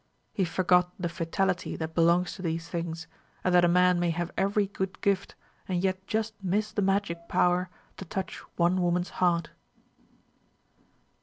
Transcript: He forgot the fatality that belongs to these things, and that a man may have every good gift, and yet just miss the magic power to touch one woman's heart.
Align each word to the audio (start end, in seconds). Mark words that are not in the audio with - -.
He 0.33 0.45
forgot 0.45 0.93
the 0.99 1.07
fatality 1.07 1.75
that 1.75 1.93
belongs 1.93 2.33
to 2.33 2.41
these 2.41 2.67
things, 2.67 3.05
and 3.43 3.53
that 3.53 3.63
a 3.63 3.67
man 3.67 3.99
may 3.99 4.09
have 4.09 4.31
every 4.35 4.65
good 4.65 4.99
gift, 5.01 5.35
and 5.67 5.83
yet 5.83 6.07
just 6.07 6.33
miss 6.43 6.71
the 6.71 6.81
magic 6.81 7.29
power 7.29 7.69
to 7.97 8.05
touch 8.05 8.39
one 8.55 8.81
woman's 8.81 9.11
heart. 9.21 9.51